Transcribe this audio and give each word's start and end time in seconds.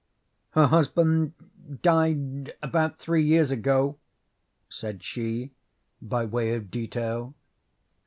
"Her 0.53 0.65
husband 0.65 1.33
died 1.83 2.55
about 2.63 2.97
three 2.97 3.21
years 3.23 3.51
ago," 3.51 3.97
said 4.67 5.03
she, 5.03 5.51
by 6.01 6.25
way 6.25 6.55
of 6.55 6.71
detail. 6.71 7.35